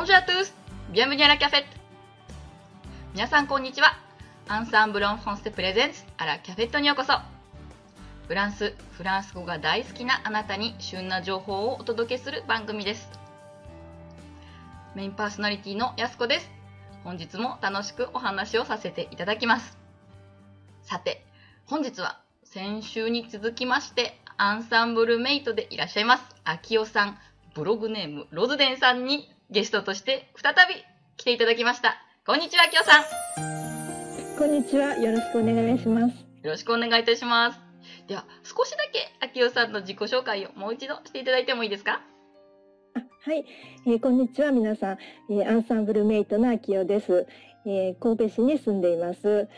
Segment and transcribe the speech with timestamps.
[0.00, 0.50] Bonjour à tous!
[0.94, 1.66] Bienvenue à la cafette!
[3.12, 3.98] 皆さんこんにちは。
[4.48, 7.12] アンサンブロンフォンステプレゼンツあらキャフェットにようこそ。
[8.26, 13.10] フランス、フランス語が大好きなあなたに旬な情報をお届けする番組です。
[14.94, 16.50] メインパーソナリティのやすこです。
[17.04, 19.76] 本日も楽しくお話をさせていただきます。
[20.80, 21.26] さて、
[21.66, 27.18] 本日は先週に続きましてアンサンブルメイトでいらっしゃいます、あきおさん、
[27.54, 30.76] ブログネーム、ロズデンさんにゲストとして再び
[31.16, 31.96] 来ていただきました。
[32.24, 33.02] こんにちは、きよさん。
[34.38, 34.96] こんにちは。
[34.96, 36.14] よろしくお願いします。
[36.44, 37.58] よろしくお願いいたします。
[38.06, 42.00] では、少しだけ、あきよさんの自己紹介をもう一度していただいてもいいですか？
[42.94, 43.44] はい、
[43.88, 44.98] えー、こんにちは、皆さん。
[45.30, 47.26] えー、アンサンブルメイトのあきよです。
[47.66, 49.48] えー、神戸市に住んでいます。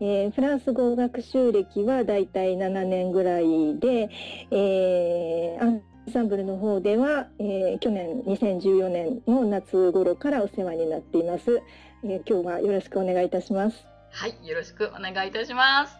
[0.00, 4.10] えー、フランス語学習歴はだいたい7年ぐらいで、
[4.52, 11.62] えー、アンサンブルの方では、えー、去年2014年の夏頃からお世話になっています、
[12.02, 13.86] えー、今日はよろしくお願いいたします。
[14.10, 15.94] はいよろしくお願いいたします。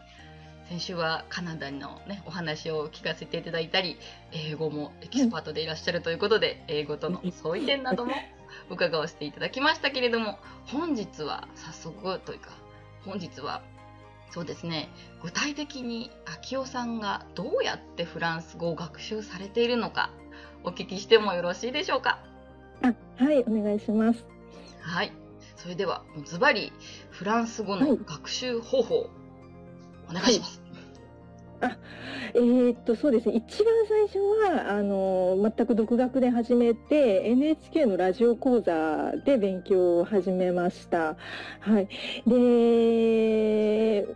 [0.69, 3.99] 先週はカナダのねお話を聞かせていただいたり
[4.33, 8.13] 英語もエキスパートでいらっしゃるということで、英語との相違点なども
[8.69, 12.51] 伺わせていただきましたけれども本日は早速というか
[13.05, 13.63] 本日は
[14.31, 14.89] そうですね。
[15.23, 20.11] 具体的に秋代さんがどうやってフランス語を学習されているのか
[20.65, 22.21] お聞きしてもよろしいでしょうか？
[22.83, 24.25] あはいお願いします。
[24.81, 25.13] はい。
[25.57, 26.73] それではズバリ
[27.11, 29.07] フランス語の学習方法、はい、
[30.11, 30.60] お願いします、
[31.61, 31.77] あ
[32.35, 41.17] えー、っとそうですね一番最初はあの全く独学で始めて NHK のラジオ講座で勉強を始めました。
[41.61, 41.89] はい、
[42.27, 42.37] で、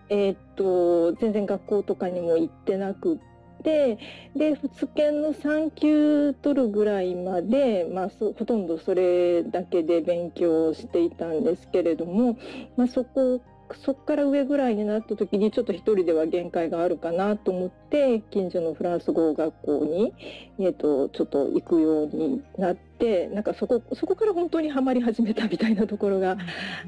[0.09, 3.19] えー、っと全然学校とかにも行ってなく
[3.63, 3.99] て
[4.37, 12.39] で仏研の3級取るぐらいまで、まあ、ほとんどそれだけで勉強していたんですけれども、
[12.77, 13.41] まあ、そこ
[13.73, 20.13] そこから上ぐらいになった時にちょっと一人では限界があるかなと思って近所のフランス語学校に、
[20.59, 26.37] えーと、ちょっと行くようになってなんかそこそこから本当にはまり始めたみたいなところが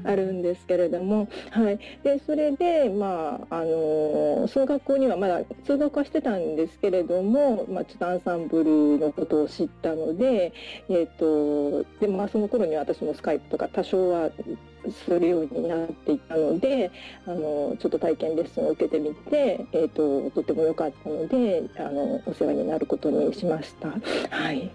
[0.03, 10.53] あるんですけれども、はい、でそれで、まあ、あのその学校にはまだ通学はしてたんですけれども、まあ、ちょっとアンサンブルのことを知ったので、
[10.89, 14.29] えーとでまあ、その頃には私もスカイプとか多少は
[14.91, 16.91] するようになっていたので
[17.25, 23.89] あのちょっと体験レッスンを受けてみて、えーと、とても良かったのであのお世話になることにしました。
[23.89, 24.71] はい、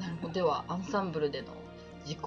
[0.00, 1.48] なるほどではアンサンブルでの
[2.04, 2.18] 自己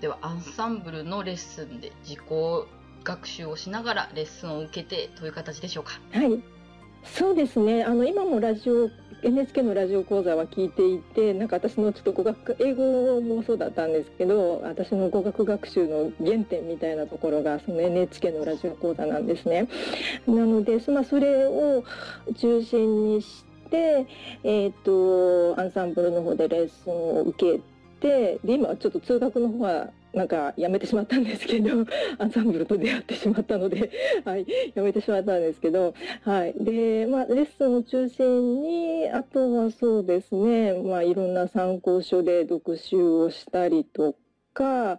[0.00, 2.18] ではアンサンブルのレッスンで自己
[3.02, 5.92] 学習をしながらレッスンを受けてという形でしょうか？
[6.12, 6.42] はい
[7.04, 8.90] そうですねあの今もラジオ
[9.22, 19.68] NHK のラジオ講座は聞いていてなんか私のちょっと語学英語もそうだったんですけど私の語学学習の原点みたいなところがその NHK のラジオ講座なんですね。
[20.26, 21.84] なので、まあ、それを
[22.36, 24.06] 中心にして
[24.44, 27.60] えっ、とアンサンブルの方でレッスンを受け
[28.00, 31.84] てで今ちょっと通学の方はなんかやめてしまったんですけど
[32.18, 33.90] アンサンブルと出会ってしまったので、
[34.24, 44.16] はい、やめてしまったんですけど、はい、で、まあ、レッスンを中心にあとはそうですね、まあ、いろんな参考書で読習をしたりと
[44.54, 44.98] か、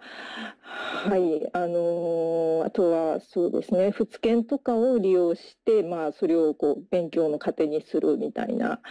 [0.62, 8.82] はい、あのー、あとはそうですね、仏研とかを利用して、まあ、それをこう勉強の糧にするみたいな、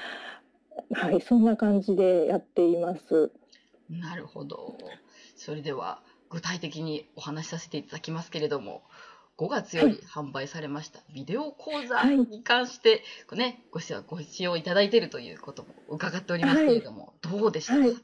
[0.93, 3.31] はい、そんな感じでやっています。
[3.89, 4.77] なるほど。
[5.37, 8.83] それでは具体的にお話しさせていただきますけれども、
[9.39, 17.97] 5月より販売されましたビデオ講座に関して、はい、ね、ご視ご使用いただいているということも伺っておりますけれども、はい、どうでしたか、はい。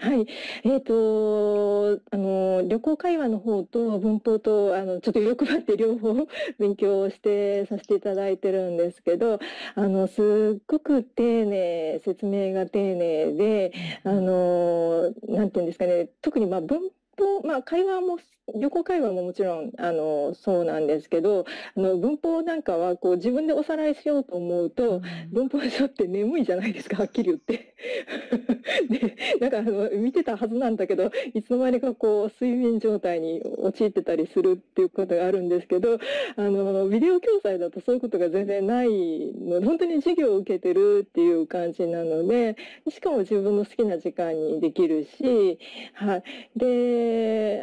[0.00, 0.26] はい。
[0.64, 6.26] えっ、ー、と、あの、旅行会話の方と文法と、あの、ちょっと欲張って両方
[6.58, 9.40] 勉強してさせていただいてるんですけど、
[9.74, 13.72] あの、すっごく丁寧、説明が丁寧で、
[14.04, 16.80] あの、なんていうんですかね、特にまあ文
[17.20, 18.18] 法、まあ会話も
[18.54, 21.44] 旅行会話ももちろんあのそうなんですけど
[21.76, 27.74] あの文法なんかはこう自分でおさらいしようと思うと、うん、文法書って眠いじゃないですかはっきり言って。
[28.88, 35.98] でなんかあの見てたはずなんだけどいつの間にかこう睡眠状態に陥ってたりするっていうことがあるんですけど
[36.36, 42.56] あのビデオ教材だとそういうことが全然ないので本当に授業を受けてるっていう感じなので
[42.90, 45.58] しかも自分の好きな時間にできるし、
[45.94, 46.22] はい、
[46.56, 47.09] で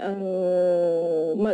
[0.02, 1.54] あのまあ、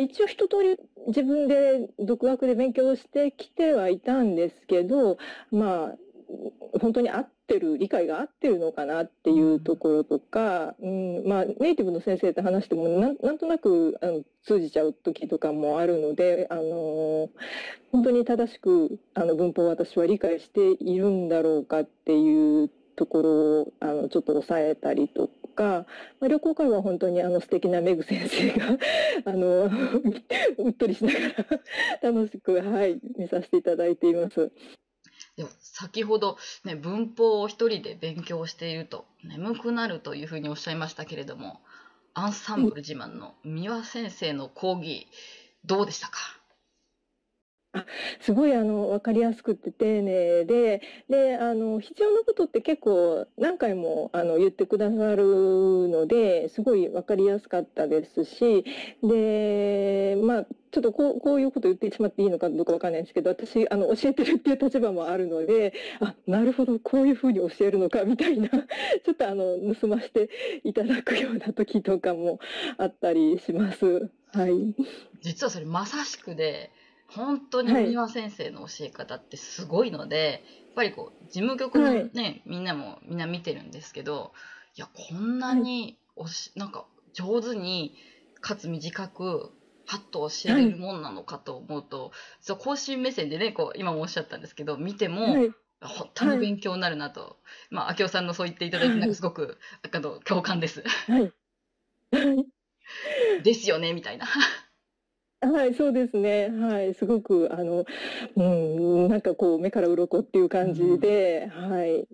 [0.00, 0.76] 一応一通り
[1.08, 5.18] 自分で独学で勉強してきてはいたんですけど、
[5.50, 5.94] まあ、
[6.80, 17.30] 本当に合ってる理解が合ってるのかなっていうところとか、うんまあ、ネイティブの先生と話してもななんとなくあの通じちゃう時とかもあるので、あの
[17.90, 23.30] 本当に正しくあの文法を私は理解しているんだろうかっていうところ
[23.62, 25.86] をあのちょっと抑えたりとか、
[26.20, 28.78] まあ、旅行会は本当にあの素敵なメグ先生が
[29.26, 29.64] あの
[30.58, 34.52] うっとりしながら楽しく、はい、見させていただいています。
[35.36, 41.60] でも先ほど、ね、文法を一人で勉強していると眠くなるというふうにおっしゃいましたけれども
[42.14, 45.06] アンサンブル自慢の三輪先生の講義
[45.64, 46.37] どうでしたか？
[48.20, 55.24] すごいあの分かりやすくて丁寧でであの必要なことって結構何回もあの言ってくださる
[55.88, 58.64] のですごい分かりやすかったですし
[59.02, 70.30] でまあちょっとこうこういうこと言ってしまっていいのかどうか分かんないんですけど私あの教えてるっていう立場もあるのであなるほどこういうふうに教えるのかみたいな ちょっとあの盗ませて
[70.64, 72.38] いただくような時とかも
[72.76, 74.10] あったりします。
[74.30, 74.74] はい、
[75.22, 76.70] 実はそれまさしくで
[77.08, 80.40] 本当に三輪先生の教え方ってすごいので、はい、やっ
[80.74, 84.32] ぱりこう事務局のね、はい、みんなもみんな見てるんですけど
[84.76, 86.84] いやこんなにおし、なんか
[87.14, 87.94] 上手に
[88.40, 89.50] かつ短く
[89.86, 92.10] パッと教えれるもんなのかと思うと、はい、
[92.40, 95.34] そう更新目線でねこう今もおっしゃったんですけど見ても、
[95.80, 97.38] 本当に勉強になるなと、
[97.70, 100.84] まあ明夫さんのそう言っていただいてなんかすごく、あの共感です。
[103.42, 104.26] ですよねみたいな。
[105.40, 106.48] はい、そうですね。
[106.48, 107.84] はい、すごく、あの、
[108.36, 112.08] うん、なんかこう、目から鱗っていう感じで、うん、はい。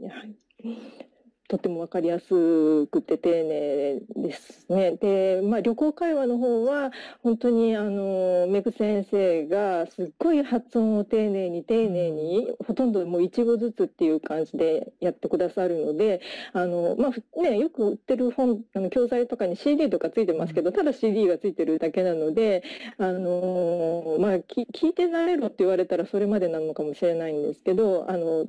[1.49, 4.97] とても分かりやすくて丁寧ですね。
[4.97, 6.91] で、まあ、旅行会話の方は
[7.23, 16.23] 本当にあのメグ先生がすっごい発音を丁寧に丁寧にほとんどもう一語ずつっていう感じでやってくださるので
[16.55, 22.63] あの、まあね、よく売ってる本あの教材とかに CD とかついてますけどただ CD がついてるだけなので
[22.99, 28.47] あの、まあ、聞いてなれろって言われたらそれまでなのかもしれないんですけどあの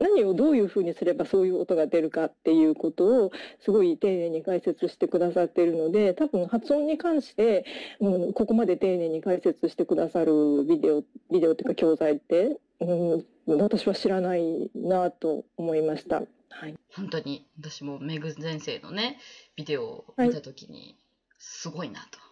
[0.00, 7.64] 何をどういうふうにすればそういう音が出るるかっていうことをすごい丁寧に解説してくださっているので多分発音に関して、
[8.00, 10.32] うん、ここまで丁寧に解説してくださる
[10.68, 13.24] ビデオビデオっていうか教材って、うん、
[13.58, 16.22] 私は知らないなと思いました。
[16.50, 19.18] はい、本当に私もメグ先生のね
[19.56, 20.96] ビデオを見た時に
[21.38, 22.18] すごいなと。
[22.18, 22.24] は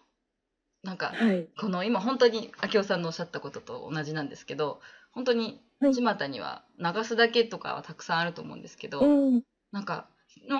[0.83, 4.79] い、なんか、はい、この今本当に明夫さんのおっしゃったことと同じなんですけど
[5.11, 10.07] 本当に巷には流すだけとかはたくさんあると思うんですけど、うん、なんか、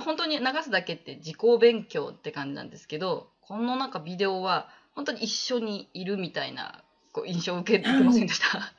[0.06, 8.74] 本当に流すだけって自己勉強って感じなんですけど、このなんかビデオは本当に一緒にいるみたいなこう印象を受けてませんでした？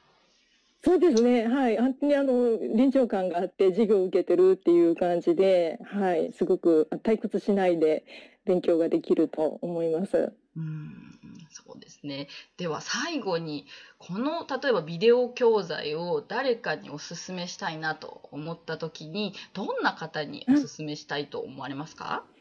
[0.85, 1.47] そうですね。
[1.47, 1.79] はい。
[1.79, 6.33] 本当にあの、臨場感があって授業を受けてるっていう感じで、はい。
[6.33, 8.05] すごく退屈しないで
[8.45, 10.37] 勉強ができると思います。
[10.57, 12.29] うんそうですね。
[12.57, 13.67] では最後に、
[13.99, 22.32] この例えばビデオ教材を誰かにお勧めしたいなと思った時に、どんな方にお勧めしたいと思われますか、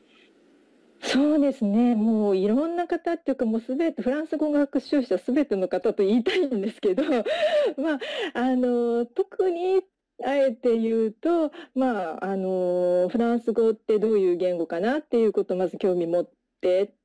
[1.03, 1.95] そうですね。
[1.95, 7.03] もういろんな方っていうか、もうすべて、フランス語学習者すべての方と言いたいんですけど、
[7.77, 7.99] まあ、
[8.33, 9.81] あの、特に
[10.23, 16.31] あえて言うと、まあ、あの、フランス語ってどういう言語かなっていうことをまず興味持って、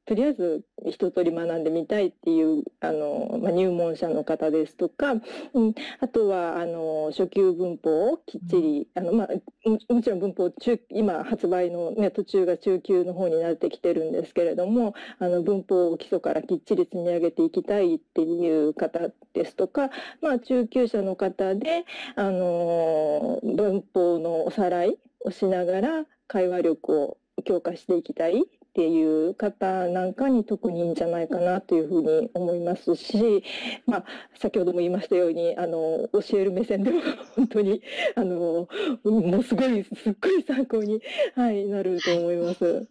[0.07, 5.15] とりあえず一通り学んでみたいっていうあの、まあ、入門者の方ですとか、
[5.53, 9.29] うん、あとはあの初級文法をきっちり、あのまあ、
[9.69, 19.01] ももちろん文法中今発売の、ね、途中が中級の方になってきてるんですけれどもあの文法を基礎からきっちり積み上げていきたいっていう方
[19.35, 19.91] ですとか、
[20.23, 21.85] まあ、中級者の方で
[22.15, 28.45] あの文法のおさらいをしながら会話力を強化していきたい
[28.77, 33.43] っていう方なんかに特にいいんじゃないかなというふうに思いますし、
[33.87, 34.05] まあ、
[34.39, 37.01] 先ほども言いましたようにあの教える目線でも
[37.37, 37.81] 本当に
[38.17, 38.69] あの
[39.03, 41.01] もうすごいすっごい参考に、
[41.35, 42.87] はい、なると思います。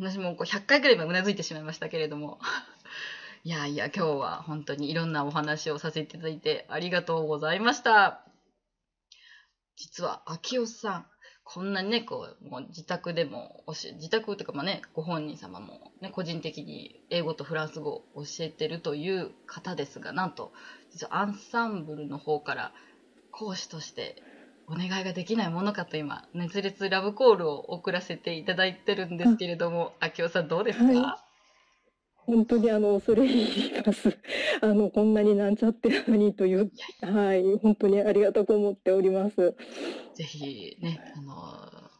[0.00, 2.40] 私もこう100回ぐらいうなずいてしまいましたけれども。
[3.44, 8.24] いやいや、今日は本当にいろんなお話をさせていただいてありがとうございました。
[9.76, 11.06] 実は、秋夫さん、
[11.50, 20.52] こんなにね、こう、もう自宅でも教え、自宅というかまあね、ご本人様もね、個人的に英語とフランス語を教えてるという方ですが、なんと、
[20.90, 22.72] 実はアンサンブルの方から
[23.30, 24.22] 講師として
[24.66, 31.27] お願いができないものかと今、熱烈ラブコールを送らせていただいてるんですけれども、秋夫さんどうですか、はい
[32.28, 34.18] 本当にあの恐れ入ります。
[34.60, 36.70] あのこんなになんちゃってるのにという、
[37.00, 39.56] はい、本当にありがたく思っております。
[40.14, 41.90] ぜひね、あの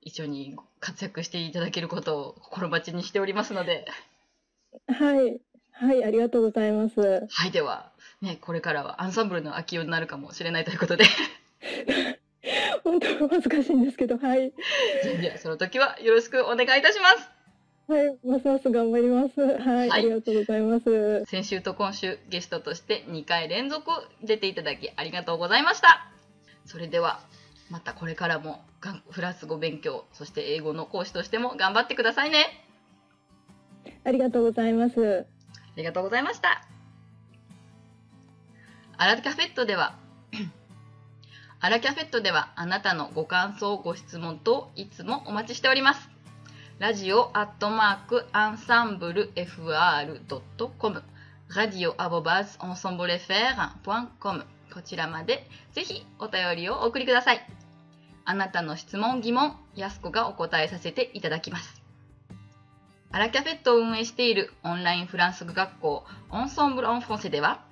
[0.00, 3.84] 一緒に活躍していただけることを心待ちにしておりますので。
[4.86, 5.40] はい。
[5.72, 7.26] はい、ありがとうございます。
[7.28, 7.90] はい、では、
[8.22, 11.04] ね、これからはアンサンブルの秋代になるかもしれないということで、
[12.84, 14.52] 本当恥ずかしいんですけど、はい。
[15.20, 17.33] じゃあその時はよろしくお願いいたします。
[17.86, 19.40] はい、ますます頑張ります。
[19.40, 21.24] はい、はいありがとうございます。
[21.26, 23.90] 先週と今週ゲストとして2回連続
[24.22, 26.10] 出ていただきありがとうございました。
[26.64, 27.20] それでは、
[27.70, 28.64] またこれからも
[29.10, 32.64] フランス語勉強、そして英語の講師としても頑張ってくださいね。
[34.02, 35.26] ありがとうございます。
[35.52, 36.66] ありがとうございました。
[38.96, 39.98] アラキャフェットでは、
[41.60, 46.13] アラキャフェットではあなたのご感想、ご質問といつもお待ちしております。
[46.80, 51.02] ラジオアットマークアンサンブル FR.com
[51.54, 57.46] ラディオアボバーズオンソンブレフェー .com こちらまでぜひお便りをお送りください。
[58.24, 61.80] あなたの質問、疑問、やすこがお答えさせていただきます。
[63.12, 67.62] アラキャフェットを運営しているオンラインフランス語学校オンソンブル・オン・フォンセでは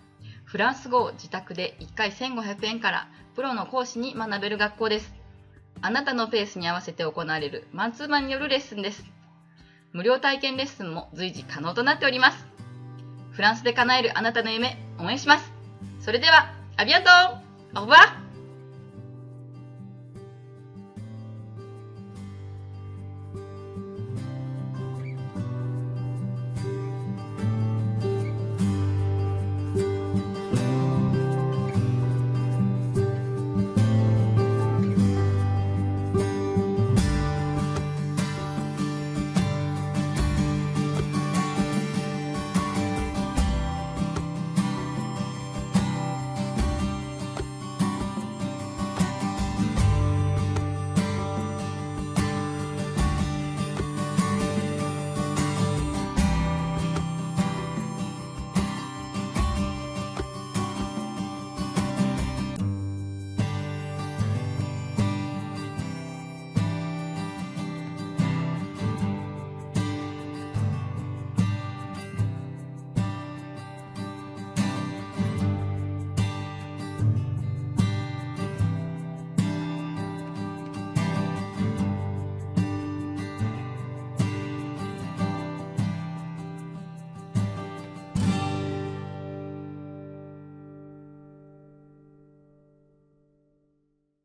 [0.44, 5.21] フランス語を自宅で1回1500円からプロの講師に学べる学校です。
[5.84, 9.04] あなたのペースに合わせて行われるマンツーマンによるレッスンです。
[9.92, 12.46] 無料体験レッスンも随時可能となっております。
[13.32, 15.52] フランスで叶えるあなたの夢応援します。
[16.00, 17.10] それでは、ありがと
[17.80, 18.21] うオーバー